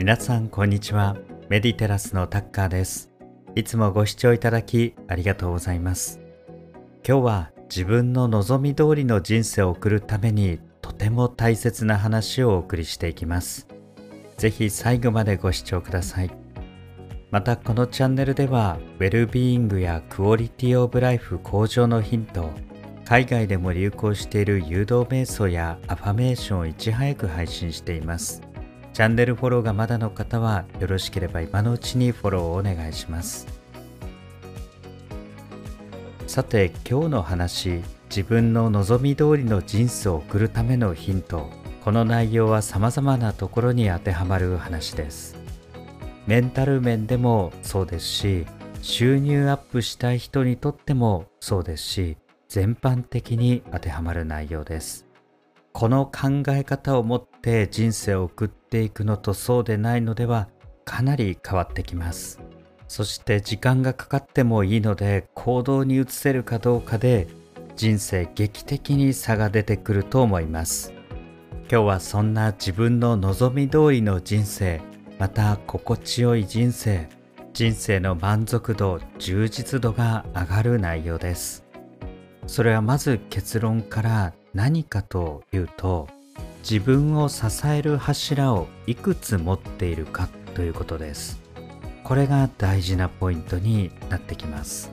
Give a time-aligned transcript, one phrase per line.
[0.00, 1.14] 皆さんこんにちは。
[1.50, 3.10] メディテラスのタッカーです。
[3.54, 6.20] いつもご視聴いただきありがとうございます。
[7.06, 13.68] 今日は自分の望み通りの人生を送るためにとても大切な話をお送りしていきます。
[14.38, 16.30] ぜひ最後までご視聴ください。
[17.30, 22.48] またこのチャンネルではウェルビーイングやクオリティオブライフ向上のヒント
[23.04, 28.49] 海外でも流行している誘導瞑想やアファメーションをいち早く配信しています。
[28.92, 33.46] チャンネルフォローがまだの方はよろしければ今のうちにフォローをお願いします。
[36.26, 41.50] さて今日の話自分の望み通りの人生を送るためのヒント。
[41.84, 45.36] この内容は様々なところに当てはまる話です。
[46.26, 48.46] メンタル面でもそうですし
[48.82, 52.16] 収入アップしたい人にとってもそうですし
[52.48, 55.09] 全般的に当てはまる内容です。
[55.80, 60.50] この考え方を持って人生を送っていくのとそうでないのでは
[60.84, 62.38] かなり変わってきます。
[62.86, 67.28] そして時間がかかってもいいので行動に移せるかどうかで
[67.76, 70.92] 人生劇的に差が出てくると思います。
[71.70, 74.82] 今日はそんな自分の望み通りの人生
[75.18, 77.08] また心地よい人生
[77.54, 81.64] 人生の満足度充実度が上がる内容です。
[82.46, 86.08] それはまず結論から何かというと
[86.68, 91.40] 自分を支える柱をいくつ持っているかということです。
[92.02, 94.90] これが大事なポイントになってきます。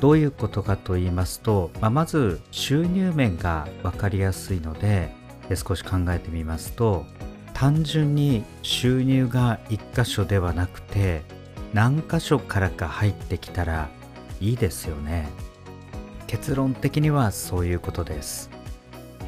[0.00, 5.10] どういうことかと言いますと、まあ、まず収入面が分かりやすいので
[5.54, 7.06] 少し考えてみますと
[7.54, 11.22] 単純に収入が1箇所ではなくて
[11.72, 13.88] 何箇所からか入ってきたら
[14.40, 15.28] いいですよね。
[16.26, 18.55] 結論的にはそういうことです。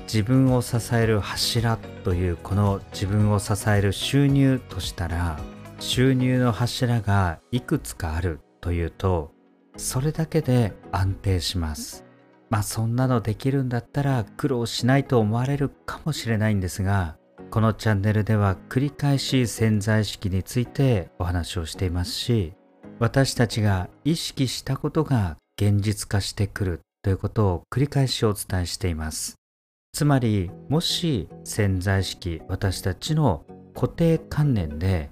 [0.09, 5.39] 自分を支える柱というこの自分を支える収入としたら
[5.81, 9.33] 収入の柱がいくつかあるというと
[9.77, 12.07] それだけで安定します
[12.49, 17.19] まあそんなのできるんだったら苦労しないと思われるかもしれないんですが
[17.51, 22.55] このチャンネルでは繰り返し潜在意識についてお話をしていますし
[22.99, 29.39] 私たちが意識したことが現実化してくるということを繰り返しお伝えしています。
[29.93, 33.45] つまり、もし潜在意識、私たちの
[33.75, 35.11] 固定観念で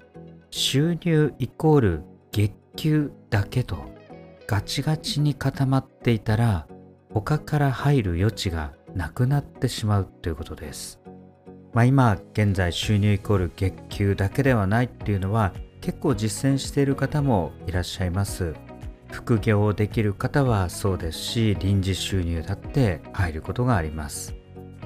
[0.49, 3.77] 収入イコール月給だけと
[4.47, 6.67] ガチガチに固まっていたら
[7.13, 10.99] 他から入る余地がなくなってしまうということです。
[11.73, 18.55] まあ、今現在収入イコール月給だけではないっていうのは結構実践している方もいらっしゃいます。
[19.11, 24.35] 副業できる方はそうですし臨時収入だって入ることがあります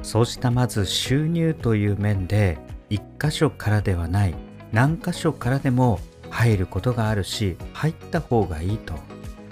[0.02, 2.58] そうしたまず収入という面で
[2.90, 4.36] 1箇所からではない
[4.72, 8.94] 何箇所からでも入ることがあるし入った方がいいと。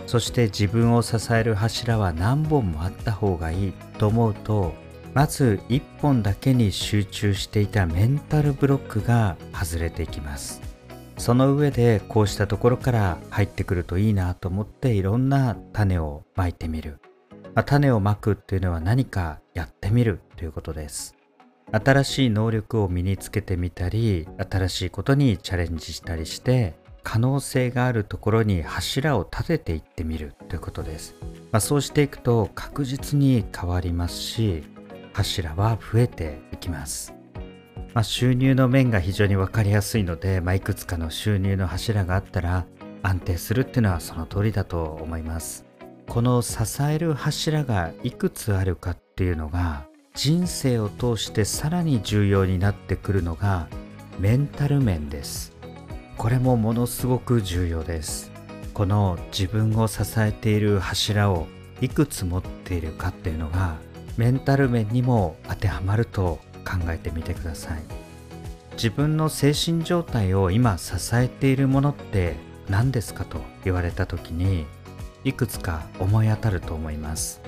[0.07, 4.73] そして自分を支える柱は何本もあった方がいいと思うと
[5.13, 10.61] まず1本だけに集中していたメンタルブロックが外れていきます。
[11.17, 17.01] その上でこうしたところから入ってくるといいなと思っていろんな種をまいてみる、
[17.53, 21.15] まあ、種をまくっていうのは何かやってみるということです。
[21.71, 26.73] 新しい能力を身につけてみたり新しいことにチャレンジしたりして
[27.03, 31.15] 可能性があるところに柱を立てていってみるということです、
[31.51, 34.63] まあ、そうしていくと確実に変わりますし
[35.13, 37.13] 柱は増えていきます。
[37.93, 42.65] まあ、収入の面が非常に分かりやすいので、まあ、いくつかの収入の柱があったら
[43.01, 45.65] 安定するっていうのはその通りだと思います。
[46.07, 53.67] この支える柱がいくつあるかっていうのが人生を通してさらに重要になってくるのが
[54.17, 55.51] メンタル面です。
[56.17, 58.31] これもものすごく重要です。
[58.73, 61.47] この自分を支えている柱を
[61.81, 63.75] いくつ持っているかっていうのが
[64.15, 67.81] メンタル面にも当てはまると考えてみてください。
[68.75, 72.37] 自分の精神状態を今支えているものって
[72.69, 74.65] 何ですかと言われた時に
[75.25, 77.41] いくつか思い当たると思います、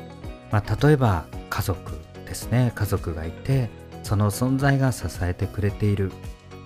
[0.52, 1.92] まあ、例えば家族
[2.26, 2.72] ですね。
[2.74, 3.70] 家族がいて
[4.02, 6.12] その存在が支えてくれている。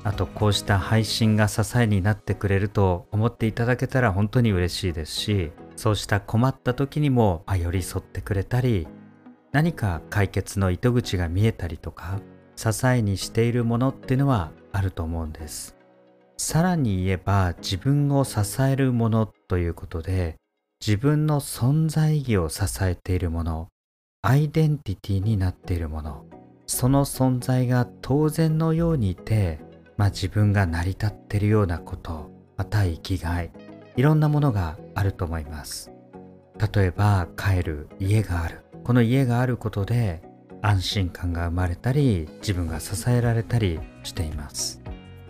[0.05, 8.87] あとこうした配信が支えになってくれると思っていただけたら本当に嬉しいですしそうした困った時にも寄り添ってくれたり
[9.51, 12.19] 何か解決の糸口が見えたりとか
[12.55, 15.75] 支えにしているものっていうのはあると思うんです。
[16.37, 20.35] さらに言えば自分を支えるものということで
[20.85, 23.69] 自分の存在意義を支えているもの
[24.27, 26.25] アイデンティティになっているもの。
[26.65, 29.59] その存在が当然のようにいて
[29.97, 33.51] まあ、自分が成り立ってるようなことまた生きがい。
[33.95, 35.91] いろんなものがあると思います。
[36.73, 38.65] 例えば帰る家がある。
[38.83, 40.23] この家があることで
[40.63, 44.81] 安心感が生まれたり自分が支えられたりしています。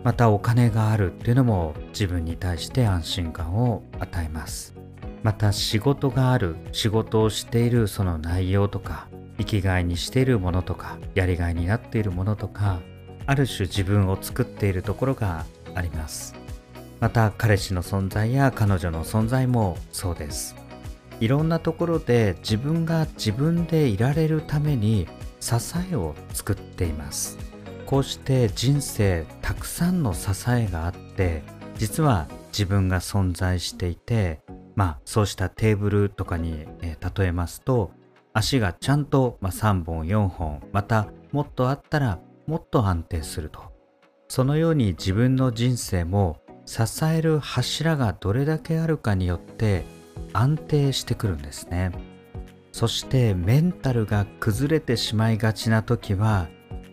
[0.04, 4.74] またお金があるっていうのも自分に対して安心感を与えます。
[5.26, 9.08] また仕事がある仕事をしているその内容とか
[9.38, 12.78] 生きがいにしているものとかやりがいになっているものとか
[13.26, 15.44] ある種自分を作っているところが
[15.74, 16.36] あります。
[17.00, 20.54] また彼氏の存在や彼女の存在もそうです。
[21.18, 25.08] いろんなところで自分が自分でいられるために
[25.40, 25.56] 支
[25.90, 27.36] えを作っています。
[27.84, 31.42] こうして人生たくさんの支えがあって
[31.78, 34.45] 実は自分が存在していて
[34.76, 37.90] まあそうしたテーブルとかに、えー、例えますと
[38.32, 43.74] 足がちゃんと、まあ、3本4本またもっとあったらもっと安定すると。
[44.28, 49.84] そのように自分の人生も支える柱がどれだけあるかによって
[50.32, 51.92] 安定してくるんですね。
[52.72, 56.48] そしてメンタルが崩れてしまいがちな時は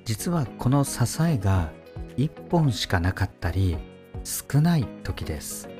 [0.06, 1.72] 実はこの支えが
[2.18, 3.78] 1本しかなかったり
[4.24, 5.73] 少ない時です。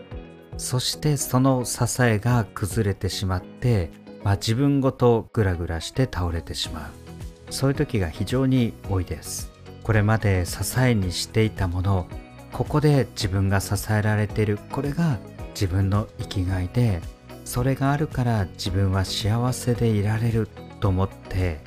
[0.58, 3.92] そしてその支えが崩れてしまって
[4.24, 7.54] まあ、自分ごとグラグラして倒れてしまう。
[7.54, 9.52] そういう時が非常に多いです。
[9.84, 12.08] これまで支えにしていたもの
[12.54, 14.58] ここで自分が支えられている。
[14.72, 15.20] これが
[15.54, 17.02] 自分の生きがいで
[17.44, 20.48] それがあるから自分は幸せでいられる。
[20.80, 21.62] と思って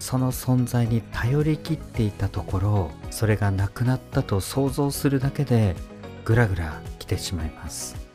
[0.00, 5.76] その存在に頼りきっていたところそれがなくなったと想像するだけで
[6.24, 8.05] グラグラ来てしまいます。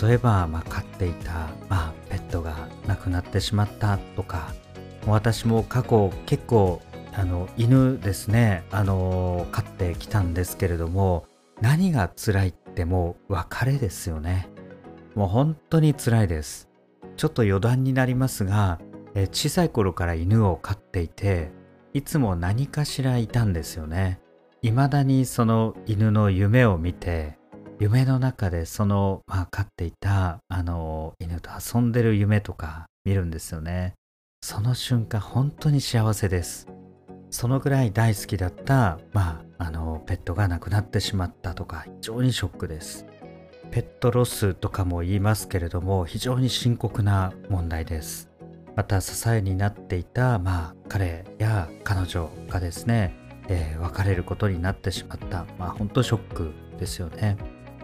[0.00, 4.52] 例えば、まあ、飼っていた、まあ、ペットが亡くなってしまったとか
[5.06, 6.82] 私も過去結構
[7.12, 11.26] あの犬ですねあの飼ってきたんですけれども
[11.60, 14.48] 何が辛いってもう別れですよね。
[15.14, 16.68] もう本当に辛いです。
[17.16, 18.80] ちょっと余談になりますが
[19.14, 21.52] え小さい頃から犬を飼っていて
[21.92, 24.20] いつも何かしらいたんですよね。
[24.62, 27.38] 未だにその犬の夢を見て
[27.80, 33.94] 夢の中でその、まあ、飼っていたあの犬と遊んでる夢とか見るんですよね。
[34.42, 36.68] その瞬間本当に幸せです。
[37.30, 43.06] そのぐらい大好きだった、まあ、あのペットが亡くなってしまったとか非常にショックです。
[43.72, 48.30] ペットロスとかも言いますけれども非常に深刻な問題です。
[48.76, 53.16] また支えになっていた、まあ、彼や彼女がですね、
[53.48, 57.36] えー、別れることになってしまった、まあ、本当ショックですよね。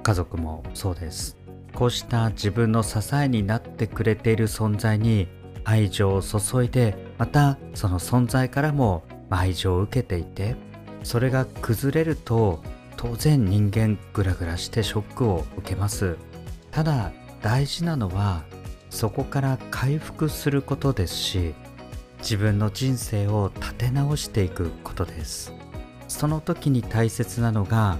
[0.02, 1.36] 家族もそうです。
[1.74, 5.28] こうした自分の支えになってくれている存在に
[5.64, 10.56] 愛情を注いでまたその存在からも愛情を受けていて
[11.02, 12.62] それが崩れると
[12.96, 16.16] 当然人間グラグラしてショックを受けます。
[16.70, 17.12] ただ
[17.42, 18.44] 大事なのは
[18.90, 21.54] そこから回復することですし
[22.18, 25.52] 自分の人生を立て直していくことです。
[26.08, 27.98] その時に大切なのが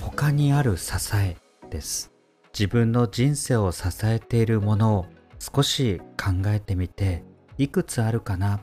[0.00, 1.41] 他にある支え。
[1.72, 2.12] です。
[2.56, 5.06] 自分の人生を支えているものを
[5.38, 7.24] 少し考えてみて
[7.56, 8.60] いくつあるかな？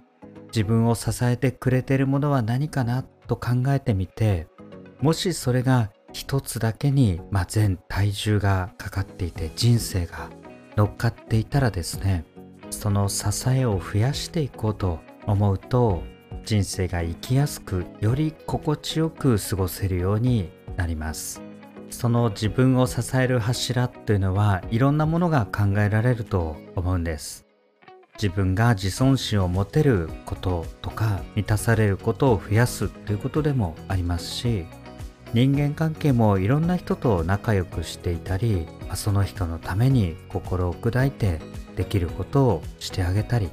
[0.47, 3.03] 自分を支えてくれているものは何かな？
[3.03, 4.47] と考えてみて
[5.01, 10.29] もしそれが一つだけに、まあ、全体重がかかっていて人生が
[10.75, 12.25] 乗っかっていたらですね
[12.71, 16.01] その支えを増やしていこうと思うと
[16.43, 21.43] 人生が生きやすくより心地よく過ごせるようになります。
[21.89, 27.49] その自分を支える柱というのはいろんなものが考えられると思うんです。
[28.21, 34.65] 自分が自尊心を持てることとか満たされることを増やすということでもありますし
[35.31, 41.39] 人間関係もいろんな人と仲良くしていたりその人のために心を砕いて
[41.77, 43.49] できることをしてあげたり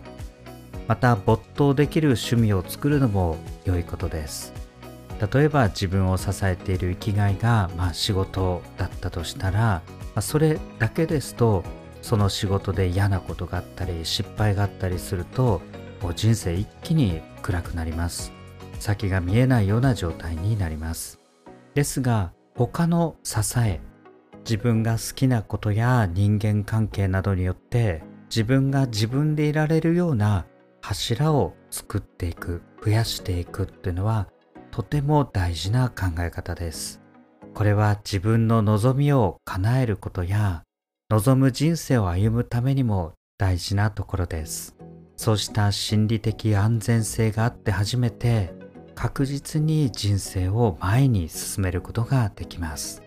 [0.89, 4.66] また没頭できる趣味を作るのも良いことです。
[5.21, 9.83] 例えば自分を支えている生きがいが、まあ、仕事だったとしたら、ま
[10.17, 11.65] あ、それだけですと
[12.03, 15.61] その仕事で嫌なことがあったり失敗があったりすると
[16.15, 18.33] 人生一気に暗くなります。
[18.79, 21.19] 先が見えないような状態になります。
[21.75, 23.81] ですが他の支え
[24.45, 30.47] 自分が好きなことや人間関係などによって自分が自分でいられるような
[30.81, 34.29] 柱を作っていく増やしていくっていうのは
[34.77, 37.01] とても大事な考え方です。
[37.55, 40.65] これは自分の望みを叶えることや
[41.09, 44.77] 望む人生を歩むためにも大事なところです。
[45.17, 48.53] そうした心理的安全性があって初めて
[48.95, 53.03] 確実に人生を前に進めることができます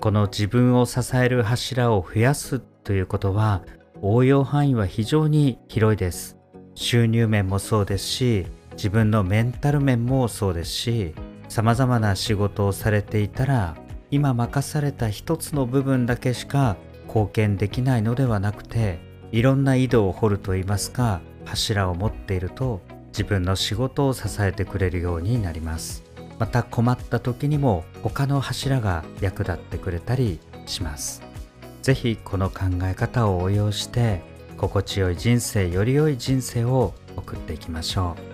[0.00, 3.62] この自分を支える柱を増やすということは
[4.00, 6.38] 応用範囲は非常に広いです
[6.74, 11.14] 収入面もそうですし自分のメンタル面もそうですし
[11.48, 13.76] 様々な仕事をされていたら
[14.10, 16.76] 今任された一つの部分だけしか
[17.06, 18.98] 貢献できないのではなくて
[19.32, 26.02] いろんな井戸を掘るといいますか柱を持っていると自分の仕事を支えてくれるようになります。
[26.38, 31.22] また困った時にも他の柱が役立ってくれたりします。
[31.82, 34.22] 是非この考え方を応用して
[34.56, 38.31] 心地よい人生より良い人生を送っていきましょう。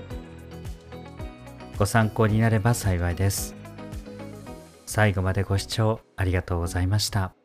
[1.78, 3.54] ご参考になれば幸いです。
[4.84, 7.37] 最後までご視聴ありがとうございました。